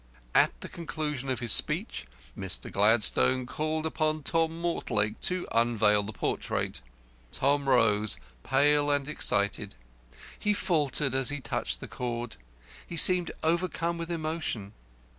At 0.33 0.61
the 0.61 0.67
conclusion 0.67 1.29
of 1.29 1.41
his 1.41 1.51
speech 1.51 2.07
Mr. 2.35 2.71
Gladstone 2.71 3.45
called 3.45 3.85
upon 3.85 4.23
Tom 4.23 4.59
Mortlake 4.59 5.21
to 5.21 5.47
unveil 5.51 6.01
the 6.01 6.11
portrait. 6.11 6.81
Tom 7.31 7.69
rose, 7.69 8.17
pale 8.41 8.89
and 8.89 9.07
excited. 9.07 9.75
He 10.39 10.55
faltered 10.55 11.13
as 11.13 11.29
he 11.29 11.39
touched 11.39 11.81
the 11.81 11.87
cord. 11.87 12.37
He 12.87 12.97
seemed 12.97 13.29
overcome 13.43 13.99
with 13.99 14.09
emotion. 14.09 14.73